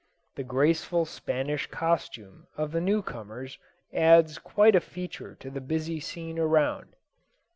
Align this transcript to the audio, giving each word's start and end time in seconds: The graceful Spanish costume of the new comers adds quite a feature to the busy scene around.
The 0.33 0.41
graceful 0.43 1.05
Spanish 1.05 1.67
costume 1.67 2.47
of 2.57 2.71
the 2.71 2.81
new 2.81 3.03
comers 3.03 3.59
adds 3.93 4.39
quite 4.39 4.73
a 4.75 4.81
feature 4.81 5.35
to 5.35 5.51
the 5.51 5.61
busy 5.61 5.99
scene 5.99 6.39
around. 6.39 6.95